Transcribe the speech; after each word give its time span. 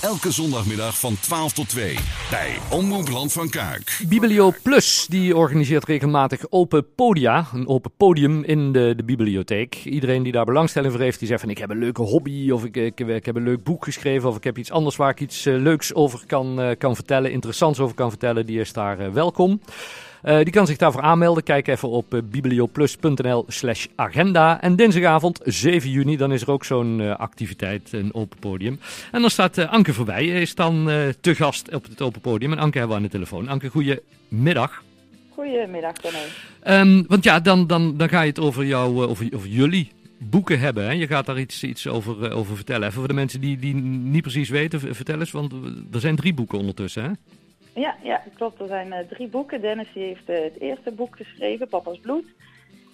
Elke 0.00 0.30
zondagmiddag 0.30 0.98
van 0.98 1.14
12 1.20 1.52
tot 1.52 1.68
2 1.68 1.96
bij 2.30 2.58
Omroep 2.70 3.08
Land 3.08 3.32
van 3.32 3.48
Kuik. 3.48 4.00
Biblio 4.08 4.52
Plus 4.62 5.06
die 5.08 5.36
organiseert 5.36 5.84
regelmatig 5.84 6.44
open 6.50 6.94
podia, 6.94 7.46
een 7.52 7.68
open 7.68 7.90
podium 7.96 8.44
in 8.44 8.72
de, 8.72 8.92
de 8.96 9.04
bibliotheek. 9.04 9.74
Iedereen 9.84 10.22
die 10.22 10.32
daar 10.32 10.44
belangstelling 10.44 10.92
voor 10.92 11.02
heeft, 11.02 11.18
die 11.18 11.28
zegt 11.28 11.40
van 11.40 11.50
ik 11.50 11.58
heb 11.58 11.70
een 11.70 11.78
leuke 11.78 12.02
hobby 12.02 12.50
of 12.50 12.64
ik, 12.64 12.76
ik, 12.76 13.00
ik 13.00 13.26
heb 13.26 13.36
een 13.36 13.42
leuk 13.42 13.64
boek 13.64 13.84
geschreven 13.84 14.28
of 14.28 14.36
ik 14.36 14.44
heb 14.44 14.58
iets 14.58 14.70
anders 14.70 14.96
waar 14.96 15.10
ik 15.10 15.20
iets 15.20 15.46
eh, 15.46 15.54
leuks 15.54 15.94
over 15.94 16.26
kan, 16.26 16.60
eh, 16.60 16.78
kan 16.78 16.94
vertellen, 16.94 17.32
interessants 17.32 17.80
over 17.80 17.94
kan 17.94 18.10
vertellen, 18.10 18.46
die 18.46 18.60
is 18.60 18.72
daar 18.72 18.98
eh, 18.98 19.08
welkom. 19.08 19.60
Uh, 20.24 20.36
die 20.36 20.50
kan 20.50 20.66
zich 20.66 20.76
daarvoor 20.76 21.02
aanmelden. 21.02 21.42
Kijk 21.42 21.68
even 21.68 21.88
op 21.88 22.14
uh, 22.14 22.20
biblioplus.nl 22.24 23.44
slash 23.48 23.86
agenda. 23.94 24.60
En 24.60 24.76
dinsdagavond 24.76 25.40
7 25.44 25.90
juni, 25.90 26.16
dan 26.16 26.32
is 26.32 26.42
er 26.42 26.50
ook 26.50 26.64
zo'n 26.64 26.98
uh, 26.98 27.16
activiteit, 27.16 27.92
een 27.92 28.14
open 28.14 28.38
podium. 28.38 28.80
En 29.12 29.20
dan 29.20 29.30
staat 29.30 29.58
Anke 29.58 29.92
voorbij, 29.92 30.26
is 30.26 30.54
dan 30.54 30.90
te 31.20 31.34
gast 31.34 31.74
op 31.74 31.84
het 31.84 32.02
open 32.02 32.20
podium. 32.20 32.52
En 32.52 32.58
Anke 32.58 32.78
hebben 32.78 32.96
we 32.96 33.02
aan 33.02 33.08
de 33.08 33.16
telefoon. 33.16 33.48
Anke, 33.48 33.68
goedemiddag. 33.68 34.82
Goedemiddag, 35.28 35.94
René. 36.02 36.80
Um, 36.80 37.04
want 37.08 37.24
ja, 37.24 37.40
dan, 37.40 37.66
dan, 37.66 37.96
dan 37.96 38.08
ga 38.08 38.20
je 38.20 38.28
het 38.28 38.40
over, 38.40 38.64
jou, 38.64 39.04
over, 39.04 39.28
over 39.34 39.48
jullie 39.48 39.90
boeken 40.18 40.58
hebben. 40.58 40.84
Hè? 40.84 40.92
Je 40.92 41.06
gaat 41.06 41.26
daar 41.26 41.38
iets, 41.38 41.64
iets 41.64 41.86
over, 41.86 42.32
over 42.32 42.56
vertellen. 42.56 42.88
Even 42.88 42.98
voor 42.98 43.08
de 43.08 43.14
mensen 43.14 43.40
die, 43.40 43.58
die 43.58 43.74
niet 43.74 44.22
precies 44.22 44.48
weten, 44.48 44.94
vertel 44.94 45.20
eens. 45.20 45.30
Want 45.30 45.52
er 45.92 46.00
zijn 46.00 46.16
drie 46.16 46.34
boeken 46.34 46.58
ondertussen, 46.58 47.04
hè? 47.04 47.10
Ja, 47.74 47.96
ja, 48.02 48.22
klopt. 48.34 48.60
Er 48.60 48.66
zijn 48.66 48.86
uh, 48.86 48.98
drie 48.98 49.28
boeken. 49.28 49.60
Dennis 49.60 49.92
die 49.92 50.02
heeft 50.02 50.28
uh, 50.28 50.40
het 50.42 50.60
eerste 50.60 50.92
boek 50.92 51.16
geschreven, 51.16 51.68
Papa's 51.68 51.98
Bloed. 51.98 52.24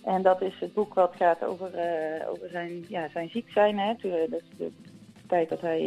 En 0.05 0.23
dat 0.23 0.42
is 0.42 0.59
het 0.60 0.74
boek 0.74 0.95
wat 0.95 1.14
gaat 1.16 1.45
over, 1.45 1.70
uh, 1.74 2.30
over 2.30 2.48
zijn, 2.48 2.84
ja, 2.88 3.09
zijn 3.09 3.28
ziek 3.28 3.50
zijn. 3.50 3.78
Hè. 3.78 3.95
Toen, 3.96 4.10
dat 4.30 4.41
is 4.41 4.56
de 4.56 4.72
tijd 5.27 5.48
dat 5.48 5.60
hij 5.60 5.80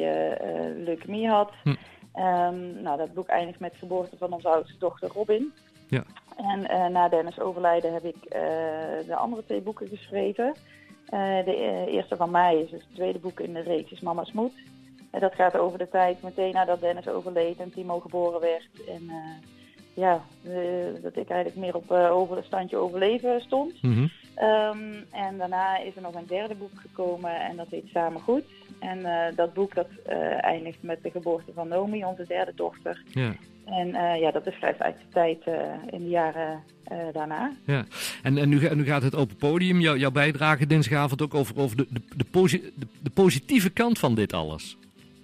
leukemie 0.75 1.27
had. 1.27 1.51
Hm. 1.63 1.69
Um, 2.15 2.81
nou, 2.81 2.97
dat 2.97 3.13
boek 3.13 3.27
eindigt 3.27 3.59
met 3.59 3.71
de 3.71 3.77
geboorte 3.77 4.17
van 4.17 4.33
onze 4.33 4.47
oudste 4.47 4.77
dochter 4.77 5.09
Robin. 5.13 5.53
Ja. 5.87 6.03
En 6.37 6.91
na 6.91 7.09
Dennis 7.09 7.39
overlijden 7.39 7.93
heb 7.93 8.03
ik 8.03 8.29
de 9.05 9.15
andere 9.15 9.45
twee 9.45 9.61
boeken 9.61 9.87
geschreven. 9.87 10.55
de 11.45 11.85
eerste 11.89 12.15
van 12.15 12.31
mij 12.31 12.61
is 12.61 12.69
dus 12.69 12.81
het 12.81 12.95
tweede 12.95 13.19
boek 13.19 13.39
in 13.39 13.53
de 13.53 13.61
reeks 13.61 13.91
is 13.91 13.99
Mama's 13.99 14.31
Moed. 14.31 14.53
En 15.11 15.19
dat 15.19 15.35
gaat 15.35 15.57
over 15.57 15.77
de 15.77 15.89
tijd 15.89 16.21
meteen 16.21 16.53
nadat 16.53 16.79
Dennis 16.79 17.07
overleed 17.07 17.59
en 17.59 17.71
Timo 17.71 17.99
geboren 17.99 18.41
werd. 18.41 18.67
En 18.87 19.03
uh, 19.03 19.15
ja, 19.93 20.21
dat 21.01 21.15
ik 21.15 21.29
eigenlijk 21.29 21.55
meer 21.55 21.75
op 21.75 21.91
uh, 21.91 22.11
over 22.11 22.35
het 22.35 22.45
standje 22.45 22.77
overleven 22.77 23.41
stond. 23.41 23.81
Mm 23.81 23.93
-hmm. 23.93 24.11
um, 24.47 25.05
en 25.11 25.37
daarna 25.37 25.77
is 25.77 25.95
er 25.95 26.01
nog 26.01 26.15
een 26.15 26.27
derde 26.27 26.55
boek 26.55 26.71
gekomen 26.75 27.41
en 27.41 27.55
dat 27.55 27.67
heet 27.69 27.87
Samen 27.93 28.21
Goed. 28.21 28.43
En 28.79 29.33
dat 29.35 29.53
boek 29.53 29.75
dat 29.75 29.87
eindigt 30.41 30.83
met 30.83 31.03
de 31.03 31.11
geboorte 31.11 31.51
van 31.53 31.67
Nomi, 31.67 32.05
onze 32.05 32.25
derde 32.27 32.51
dochter. 32.55 33.03
Ja. 33.05 33.33
En 33.65 33.87
ja, 34.19 34.31
dat 34.31 34.43
beschrijft 34.43 34.79
eigenlijk 34.79 35.13
de 35.13 35.19
tijd 35.19 35.57
in 35.93 36.03
de 36.03 36.09
jaren 36.09 36.63
daarna. 37.11 37.51
Ja, 37.65 37.85
en, 38.23 38.37
en 38.37 38.49
nu, 38.49 38.75
nu 38.75 38.85
gaat 38.85 39.03
het 39.03 39.15
open 39.15 39.35
podium, 39.35 39.79
jou, 39.79 39.97
jouw 39.97 40.11
bijdrage 40.11 40.67
dinsdagavond 40.67 41.21
ook 41.21 41.33
over, 41.33 41.59
over 41.59 41.77
de, 41.77 41.85
de, 41.89 42.01
de, 42.15 42.25
posi 42.31 42.71
de, 42.75 42.87
de 43.03 43.09
positieve 43.09 43.69
kant 43.69 43.99
van 43.99 44.15
dit 44.15 44.33
alles. 44.33 44.77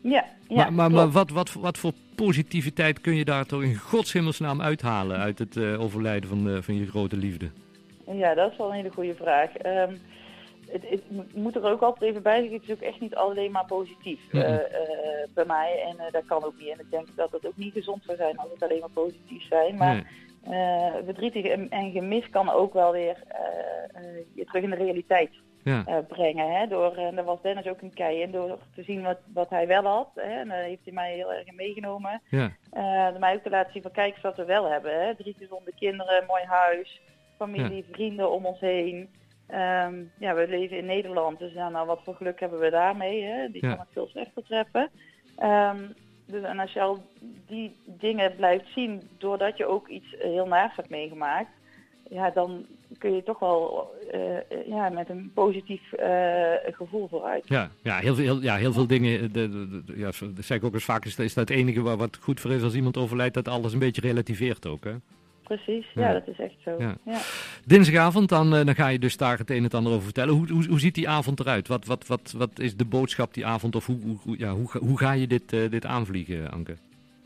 Ja, 0.10 0.26
ja 0.48 0.56
maar, 0.56 0.74
maar, 0.74 0.92
maar 0.92 1.10
wat, 1.10 1.30
wat, 1.30 1.54
wat 1.54 1.78
voor 1.78 1.92
positiviteit 2.16 3.02
kun 3.02 3.16
je 3.16 3.26
daar 3.26 3.46
toch 3.46 3.64
in 3.64 3.76
godshemelsnaam 3.76 4.62
uithalen 4.62 5.18
uit 5.18 5.40
het 5.40 5.56
uh, 5.56 5.82
overlijden 5.82 6.30
van, 6.30 6.48
uh, 6.48 6.62
van 6.62 6.76
je 6.76 6.88
grote 6.88 7.18
liefde? 7.18 7.50
Ja, 8.12 8.34
dat 8.34 8.52
is 8.52 8.58
wel 8.58 8.68
een 8.68 8.76
hele 8.76 8.92
goede 8.92 9.16
vraag. 9.16 9.50
Um, 9.66 9.98
het, 10.72 10.90
het, 10.90 11.02
moet 11.36 11.56
er 11.56 11.64
ook 11.64 11.82
altijd 11.82 12.10
even 12.10 12.24
bij 12.24 12.40
zeggen, 12.40 12.60
het 12.60 12.70
is 12.70 12.76
ook 12.76 12.82
echt 12.82 13.00
niet 13.00 13.16
alleen 13.16 13.52
maar 13.52 13.66
positief 13.66 14.20
mm 14.32 14.42
-hmm. 14.42 14.52
uh, 14.52 14.58
bij 15.34 15.46
mij. 15.46 15.84
En 15.88 16.12
dat 16.12 16.26
kan 16.26 16.44
ook 16.44 16.58
niet. 16.60 16.70
En 16.70 16.80
ik 16.80 16.92
denk 16.92 17.08
dat 17.16 17.32
het 17.32 17.48
ook 17.48 17.58
niet 17.58 17.74
gezond 17.74 18.04
zou 18.04 18.18
zijn 18.18 18.38
als 18.38 18.50
het 18.54 18.64
alleen 18.64 18.80
maar 18.80 18.90
positief 18.90 19.48
zijn. 19.48 19.76
Maar 19.76 20.08
nee. 20.46 21.04
verdrietig 21.06 21.46
en, 21.46 21.70
en, 21.70 21.92
gemis 21.92 22.30
kan 22.30 22.50
ook 22.50 22.74
wel 22.74 22.92
weer 22.92 23.24
je 24.34 24.46
terug 24.46 24.64
in 24.64 24.70
de 24.70 24.76
realiteit 24.76 25.30
ja. 25.68 25.84
uh, 25.88 25.98
brengen. 26.08 26.52
Hè? 26.52 26.68
Door, 26.68 26.96
en 26.96 27.16
daar 27.16 27.26
was 27.26 27.42
Dennis 27.42 27.68
ook 27.68 27.82
een 27.82 27.94
kei 27.94 28.22
in, 28.22 28.32
door 28.32 28.58
te 28.76 28.84
zien 28.84 29.02
wat, 29.04 29.18
wat 29.34 29.50
hij 29.50 29.68
wel 29.68 29.86
had. 29.86 30.10
Hè? 30.16 30.40
En 30.40 30.48
daar 30.48 30.64
heeft 30.64 30.84
hij 30.84 30.94
mij 30.94 31.14
heel 31.14 31.34
erg 31.34 31.48
in 31.48 31.56
meegenomen. 31.56 32.22
Ja. 32.30 32.52
Uh, 32.74 33.20
mij 33.20 33.36
ook 33.36 33.44
te 33.44 33.50
laten 33.50 33.72
zien 33.72 33.82
van 33.82 33.92
kijk 33.92 34.14
eens 34.14 34.22
wat 34.22 34.38
we 34.38 34.46
wel 34.46 34.72
hebben. 34.72 35.06
Hè? 35.06 35.16
Drie 35.16 35.36
gezonde 35.38 35.72
kinderen, 35.76 36.26
mooi 36.28 36.44
huis, 36.44 37.02
familie, 37.38 37.86
ja. 37.88 37.94
vrienden 37.94 38.32
om 38.32 38.46
ons 38.46 38.60
heen. 38.60 39.10
Um, 39.50 40.12
ja, 40.20 40.34
we 40.34 40.48
leven 40.48 40.78
in 40.78 40.86
Nederland, 40.86 41.40
dus 41.40 41.54
ja, 41.54 41.70
nou, 41.70 41.88
wat 41.88 42.02
voor 42.04 42.16
geluk 42.16 42.40
hebben 42.40 42.60
we 42.60 42.70
daarmee. 42.70 43.24
Hè? 43.24 43.52
Die 43.52 43.62
kan 43.62 43.70
het 43.80 43.88
veel 43.92 44.08
slechter 44.08 44.44
treffen. 44.44 44.90
Um, 45.44 45.96
dus, 46.28 46.44
en 46.44 46.60
als 46.60 46.74
je 46.74 46.82
al 46.82 46.98
die 47.48 47.76
dingen 47.86 48.36
blijft 48.36 48.66
zien, 48.74 49.10
doordat 49.18 49.58
je 49.58 49.66
ook 49.66 49.88
iets 49.88 50.16
heel 50.20 50.48
naars 50.48 50.76
hebt 50.76 50.90
meegemaakt, 50.90 51.50
ja, 52.10 52.30
dan 52.30 52.66
kun 52.98 53.16
je 53.16 53.24
toch 53.24 53.40
wel 53.40 53.92
uh, 54.14 54.68
ja, 54.68 54.90
met 54.90 55.10
een 55.10 55.32
positief 55.34 55.82
uh, 56.00 56.52
gevoel 56.72 57.08
vooruit. 57.08 57.44
Ja, 57.48 57.70
ja, 57.84 57.98
heel, 57.98 58.16
veel, 58.16 58.42
ja 58.42 58.56
heel 58.56 58.74
veel 58.74 58.88
dingen, 58.88 59.34
de, 59.34 59.50
de, 59.50 59.84
de, 59.86 59.98
ja, 59.98 60.12
dat 60.20 60.46
zeg 60.46 60.58
ik 60.58 60.64
ook 60.64 60.74
eens 60.74 60.84
vaak, 60.84 61.06
is, 61.06 61.20
is 61.20 61.34
dat 61.34 61.50
het 61.50 61.58
enige 61.58 61.82
waar, 61.82 61.98
wat 61.98 62.18
goed 62.22 62.40
voor 62.40 62.52
is 62.52 62.64
als 62.64 62.76
iemand 62.76 62.98
overlijdt, 62.98 63.34
dat 63.34 63.48
alles 63.48 63.74
een 63.74 63.80
beetje 63.80 64.02
relativeert 64.02 64.68
ook. 64.68 64.84
Hè? 64.84 64.94
Precies, 65.44 65.86
ja, 65.94 66.08
ja 66.08 66.14
dat 66.14 66.28
is 66.28 66.40
echt 66.40 66.56
zo. 66.64 66.76
Ja. 66.80 66.98
Ja. 67.06 67.20
Dinsdagavond, 67.66 68.30
dan, 68.30 68.50
dan 68.50 68.76
ga 68.76 68.88
je 68.88 69.00
dus 69.00 69.18
daar 69.18 69.38
het 69.38 69.50
een 69.50 69.58
en 69.58 69.64
het 69.64 69.74
ander 69.74 69.92
over 69.92 70.04
vertellen. 70.04 70.34
Hoe, 70.34 70.52
hoe, 70.52 70.66
hoe 70.68 70.80
ziet 70.80 70.96
die 70.96 71.10
avond 71.10 71.40
eruit? 71.40 71.68
Wat, 71.68 71.86
wat, 71.86 72.08
wat, 72.08 72.34
wat 72.38 72.60
is 72.60 72.76
de 72.76 72.86
boodschap 72.86 73.34
die 73.34 73.46
avond? 73.46 73.76
Of 73.76 73.86
hoe, 73.86 73.98
hoe, 74.24 74.38
ja, 74.38 74.54
hoe, 74.54 74.70
hoe 74.80 74.98
ga 74.98 75.12
je 75.12 75.28
dit, 75.28 75.54
uh, 75.54 75.70
dit 75.70 75.86
aanvliegen, 75.86 76.52
Anke? 76.52 76.76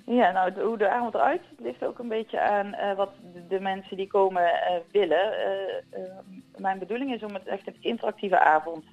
Ja, 0.06 0.32
nou, 0.32 0.54
de, 0.54 0.62
hoe 0.62 0.78
de 0.78 0.90
avond 0.90 1.14
eruit 1.14 1.42
ziet, 1.50 1.60
ligt 1.60 1.86
ook 1.86 2.00
een 2.00 2.08
beetje 2.08 2.40
aan 2.40 2.68
uh, 2.68 2.96
wat 2.96 3.12
de, 3.34 3.48
de, 3.48 3.60
mensen 3.60 3.98
die 3.98 4.08
komen 4.08 4.44
uh, 4.44 4.76
willen. 4.92 5.34
Uh, 5.94 6.00
mijn 6.58 6.80
bedoeling 6.80 7.14
is 7.14 7.24
om 7.24 7.34
het 7.34 7.48
echt 7.48 7.68
een 7.68 7.78
interactieve 7.80 8.40
avond 8.40 8.84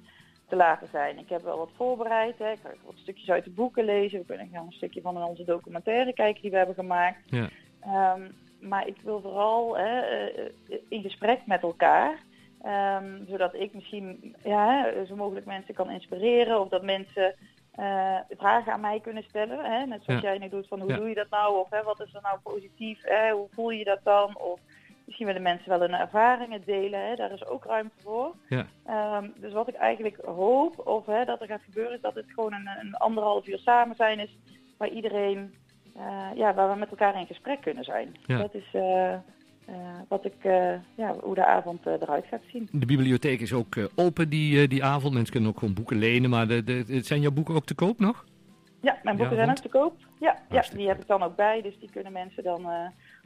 te 0.47 0.55
laten 0.55 0.87
zijn. 0.87 1.17
Ik 1.17 1.29
heb 1.29 1.41
wel 1.41 1.57
wat 1.57 1.71
voorbereid. 1.75 2.37
Hè. 2.37 2.51
Ik 2.51 2.59
ga 2.63 2.69
wat 2.85 2.97
stukjes 2.97 3.29
uit 3.29 3.43
de 3.43 3.49
boeken 3.49 3.85
lezen. 3.85 4.19
We 4.19 4.25
kunnen 4.25 4.49
gaan 4.53 4.65
een 4.65 4.71
stukje 4.71 5.01
van 5.01 5.23
onze 5.23 5.43
documentaire 5.43 6.13
kijken 6.13 6.41
die 6.41 6.51
we 6.51 6.57
hebben 6.57 6.75
gemaakt. 6.75 7.19
Ja. 7.25 7.49
Um, 8.15 8.35
maar 8.59 8.87
ik 8.87 8.95
wil 9.03 9.21
vooral 9.21 9.77
in 10.89 11.01
gesprek 11.01 11.39
met 11.45 11.61
elkaar. 11.61 12.19
Um, 12.65 13.25
zodat 13.27 13.53
ik 13.53 13.73
misschien 13.73 14.35
ja, 14.43 14.91
zo 15.07 15.15
mogelijk 15.15 15.45
mensen 15.45 15.73
kan 15.73 15.89
inspireren. 15.89 16.59
Of 16.59 16.69
dat 16.69 16.83
mensen 16.83 17.35
uh, 17.79 18.17
vragen 18.37 18.73
aan 18.73 18.79
mij 18.81 18.99
kunnen 18.99 19.23
stellen. 19.23 19.65
Hè? 19.65 19.85
Net 19.85 20.03
zoals 20.03 20.21
Ja. 20.21 20.29
jij 20.29 20.37
nu 20.37 20.49
doet 20.49 20.67
van 20.67 20.79
hoe 20.79 20.89
Ja. 20.89 20.95
doe 20.97 21.09
je 21.09 21.15
dat 21.15 21.29
nou? 21.29 21.57
Of 21.59 21.69
hè, 21.69 21.83
wat 21.83 22.01
is 22.01 22.13
er 22.13 22.21
nou 22.21 22.39
positief? 22.43 22.99
Hè? 23.03 23.31
Hoe 23.31 23.47
voel 23.51 23.69
je 23.69 23.83
dat 23.83 23.99
dan? 24.03 24.37
Of 24.37 24.59
misschien 25.05 25.25
willen 25.27 25.41
mensen 25.41 25.69
wel 25.69 25.79
hun 25.79 25.93
ervaringen 25.93 26.61
delen. 26.65 27.07
Hè? 27.07 27.15
Daar 27.15 27.31
is 27.31 27.45
ook 27.45 27.65
ruimte 27.65 27.95
voor. 28.03 28.35
Ja. 28.49 28.65
Ehm, 28.85 29.27
dus 29.35 29.53
wat 29.53 29.67
ik 29.67 29.75
eigenlijk 29.75 30.17
hoop 30.25 30.87
of 30.87 31.05
hè, 31.05 31.25
dat 31.25 31.41
er 31.41 31.47
gaat 31.47 31.61
gebeuren 31.63 31.93
is 31.95 32.01
dat 32.01 32.15
het 32.15 32.25
gewoon 32.35 32.53
een, 32.53 32.69
een 32.79 32.93
anderhalf 32.95 33.47
uur 33.47 33.57
samen 33.59 33.95
zijn 33.95 34.19
is. 34.19 34.37
Waar 34.77 34.89
iedereen, 34.89 35.55
eh, 35.95 36.27
ja, 36.35 36.53
waar 36.53 36.69
we 36.71 36.75
met 36.79 36.89
elkaar 36.89 37.19
in 37.19 37.25
gesprek 37.27 37.61
kunnen 37.61 37.83
zijn. 37.83 38.15
Dat 38.27 38.53
is 38.53 38.69
eh, 38.73 39.15
eh, 39.71 39.75
wat 40.07 40.25
ik, 40.25 40.33
eh, 40.41 40.73
ja, 40.95 41.15
hoe 41.21 41.35
de 41.35 41.45
avond 41.45 41.87
eh, 41.87 41.93
eruit 41.93 42.25
gaat 42.25 42.41
zien. 42.51 42.69
De 42.71 42.85
bibliotheek 42.85 43.39
is 43.39 43.53
ook 43.53 43.75
open 43.95 44.29
die, 44.29 44.67
die 44.67 44.83
avond. 44.83 45.13
Mensen 45.13 45.31
kunnen 45.31 45.49
ook 45.49 45.59
gewoon 45.59 45.73
boeken 45.73 45.97
lenen. 45.97 46.29
Maar 46.29 46.47
de, 46.47 46.63
de, 46.63 47.03
zijn 47.03 47.21
jouw 47.21 47.31
boeken 47.31 47.55
ook 47.55 47.65
te 47.65 47.75
koop 47.75 47.99
nog? 47.99 48.25
Ja, 48.81 48.97
mijn 49.03 49.17
boeken 49.17 49.35
Ja, 49.35 49.43
zijn 49.43 49.57
ook 49.57 49.63
te 49.63 49.69
koop. 49.69 49.93
Ja, 49.99 50.07
ja, 50.19 50.37
Hartstikke 50.49 50.77
die 50.77 50.87
heb 50.87 51.01
ik 51.01 51.07
dan 51.07 51.23
ook 51.23 51.35
bij. 51.35 51.61
Dus 51.61 51.79
die 51.79 51.89
kunnen 51.91 52.11
mensen 52.11 52.43
dan, 52.43 52.67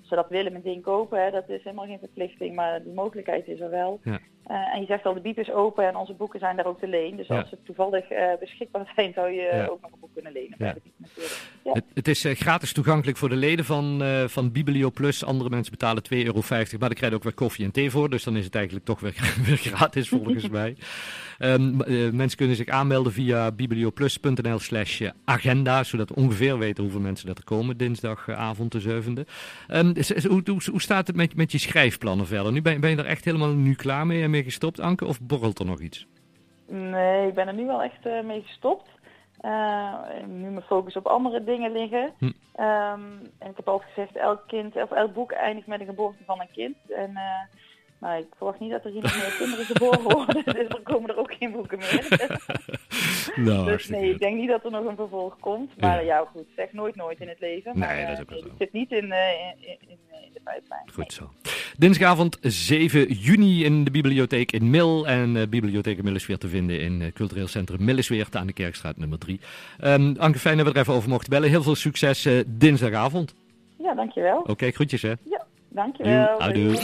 ze 0.08 0.16
dat 0.16 0.30
willen, 0.30 0.54
meteen 0.54 0.82
kopen. 0.82 1.24
Hè. 1.24 1.32
Dat 1.32 1.50
is 1.50 1.64
helemaal 1.64 1.86
geen 1.86 2.00
verplichting, 2.00 2.56
maar 2.56 2.84
die 2.84 2.94
mogelijkheid 2.94 3.48
is 3.48 3.60
er 3.60 3.70
wel. 3.70 4.00
Ja. 4.04 4.20
Eh, 4.44 4.56
en 4.76 4.80
je 4.82 4.86
zegt 4.88 5.06
al, 5.06 5.14
de 5.14 5.22
biep 5.22 5.38
is 5.40 5.52
open 5.52 5.88
en 5.88 5.96
onze 5.96 6.14
boeken 6.14 6.40
zijn 6.40 6.56
daar 6.56 6.66
ook 6.66 6.80
te 6.80 6.88
leen. 6.88 7.16
Dus 7.18 7.28
Ja. 7.28 7.40
als 7.40 7.50
ze 7.50 7.58
toevallig 7.64 8.10
eh, 8.10 8.28
beschikbaar 8.40 8.92
zijn, 8.96 9.14
zou 9.14 9.30
je 9.32 9.42
Ja. 9.54 9.66
ook 9.66 9.82
nog 9.82 9.92
een 9.92 10.00
boek 10.00 10.14
kunnen 10.14 10.32
lenen 10.32 10.58
bij 10.58 10.74
de 10.74 10.82
biep. 10.84 11.74
Het, 11.74 11.84
het 11.94 12.08
is 12.08 12.26
eh, 12.26 12.36
gratis 12.36 12.74
toegankelijk 12.74 13.18
voor 13.18 13.30
de 13.30 13.36
leden 13.36 13.66
van, 13.66 14.02
van 14.28 14.52
Biblio 14.52 14.90
Plus. 14.92 15.26
Andere 15.26 15.50
mensen 15.50 15.72
betalen 15.72 16.04
2,50 16.04 16.26
euro. 16.26 16.42
Maar 16.50 16.80
dan 16.80 16.90
krijg 16.94 17.12
je 17.12 17.18
ook 17.18 17.24
weer 17.24 17.34
koffie 17.34 17.66
en 17.66 17.72
thee 17.72 17.92
voor. 17.92 18.10
Dus 18.10 18.24
dan 18.24 18.36
is 18.38 18.46
het 18.46 18.56
eigenlijk 18.56 18.86
toch 18.86 19.00
weer, 19.00 19.34
weer 19.46 19.58
gratis 19.58 20.10
volgens 20.10 20.50
mij. 20.50 20.76
Ehm, 21.38 21.82
eh, 21.82 22.10
mensen 22.12 22.38
kunnen 22.38 22.56
zich 22.56 22.68
aanmelden 22.68 23.12
via 23.12 23.52
biblioplus.nl 23.52 24.60
slash 24.60 25.02
agenda. 25.26 25.84
Zodat 25.84 26.10
we 26.10 26.16
ongeveer 26.16 26.58
weten 26.58 26.84
hoeveel 26.84 27.02
mensen 27.02 27.28
dat 27.28 27.38
er 27.38 27.44
komen 27.44 27.78
dinsdagavond 27.78 28.72
de 28.72 28.80
zevende. 28.80 29.26
Ehm, 29.68 29.88
is- 29.90 29.94
is- 29.98 30.03
hoe, 30.10 30.42
hoe, 30.46 30.62
hoe 30.72 30.82
staat 30.82 31.08
het 31.08 31.16
met, 31.16 31.36
met 31.36 31.52
je 31.52 31.58
schrijfplannen 31.58 32.26
verder? 32.26 32.52
Nu 32.52 32.62
ben, 32.62 32.82
ben 32.82 32.90
je 32.90 32.98
er 32.98 33.06
echt 33.06 33.26
helemaal 33.26 33.50
nu 33.50 33.74
klaar 33.74 34.08
mee 34.08 34.24
en 34.24 34.30
mee 34.30 34.44
gestopt, 34.44 34.80
Anke? 34.80 35.06
Of 35.06 35.22
borrelt 35.22 35.60
er 35.60 35.66
nog 35.66 35.80
iets? 35.80 36.08
Nee, 36.68 37.28
ik 37.28 37.34
ben 37.34 37.48
er 37.48 37.54
nu 37.54 37.66
wel 37.66 37.82
echt 37.84 38.06
eh, 38.06 38.24
mee 38.24 38.42
gestopt. 38.42 38.90
Eh, 39.40 39.94
nu 40.28 40.50
mijn 40.50 40.62
focus 40.62 40.96
op 40.96 41.08
andere 41.08 41.44
dingen 41.44 41.72
liggen. 41.72 42.14
Hm. 42.18 42.32
Ehm, 42.56 43.02
en 43.40 43.50
ik 43.50 43.56
heb 43.56 43.68
altijd 43.68 43.92
gezegd, 43.94 44.16
elk 44.16 44.44
kind 44.48 44.76
of 44.76 44.92
elk 44.92 45.14
boek 45.14 45.32
eindigt 45.32 45.68
met 45.68 45.80
de 45.80 45.86
geboorte 45.86 46.24
van 46.26 46.42
een 46.42 46.52
kind. 46.52 46.76
En 46.88 47.16
eh, 47.16 47.58
Maar 48.04 48.20
ik 48.20 48.28
verwacht 48.38 48.60
niet 48.60 48.72
dat 48.72 48.86
er 48.86 48.92
hier 48.92 49.02
nog 49.02 49.16
meer 49.16 49.36
kinderen 49.38 49.66
geboren 49.66 50.02
worden, 50.02 50.44
dus 50.56 50.68
er 50.68 50.82
komen 50.84 51.10
er 51.10 51.18
ook 51.18 51.34
geen 51.34 51.52
boeken 51.52 51.78
meer. 51.78 52.08
Nou, 53.36 53.66
dus 53.66 53.90
nee, 53.90 54.10
ik 54.10 54.20
denk 54.20 54.38
niet 54.38 54.50
dat 54.50 54.66
er 54.66 54.72
nog 54.72 54.86
een 54.86 54.96
vervolg 54.96 55.38
komt. 55.40 55.72
Maar 55.80 56.00
Ja. 56.04 56.18
ja, 56.18 56.28
goed, 56.32 56.46
zeg 56.56 56.74
nooit 56.74 56.96
nooit 56.96 57.20
in 57.20 57.28
het 57.28 57.40
leven. 57.40 57.80
Nee, 57.80 58.06
dat 58.06 58.20
is 58.20 58.26
eh, 58.26 58.42
zo. 58.42 58.48
Het 58.48 58.54
zit 58.58 58.74
niet 58.74 58.92
in, 58.92 59.12
eh, 59.12 59.20
in, 59.60 59.78
in, 59.80 59.98
in, 60.10 60.30
de 60.34 60.40
pijplijn. 60.44 60.82
Goed 60.94 61.14
zo. 61.14 61.30
Dinsdagavond 61.78 62.38
7 62.42 63.14
juni 63.14 63.64
in 63.64 63.84
de 63.84 63.92
bibliotheek 63.92 64.52
in 64.52 64.70
Mil. 64.70 65.08
En 65.08 65.34
de 65.34 65.48
bibliotheek 65.48 65.98
in 65.98 66.04
Mil 66.04 66.16
is 66.16 66.26
weer 66.26 66.38
te 66.38 66.48
vinden 66.48 66.80
in 66.82 67.02
eh, 67.02 67.12
cultureel 67.12 67.48
centrum 67.48 67.84
Millesweert 67.84 68.36
aan 68.36 68.48
de 68.48 68.54
Kerkstraat 68.54 68.98
nummer 68.98 69.18
3. 69.20 69.40
Ehm 69.80 70.14
Anke, 70.18 70.40
fijn 70.40 70.58
dat 70.58 70.66
we 70.68 70.74
er 70.74 70.80
even 70.80 70.94
over 70.94 71.10
mochten 71.10 71.30
bellen. 71.30 71.50
Heel 71.50 71.64
veel 71.64 71.76
succes 71.76 72.26
eh, 72.26 72.40
dinsdagavond. 72.48 73.36
Ja, 73.78 73.94
dankjewel. 73.94 74.40
Oké, 74.42 74.72
groetjes 74.72 75.02
hè. 75.02 75.14
Ja, 75.24 75.46
dankjewel. 75.70 76.40
Adieu. 76.40 76.76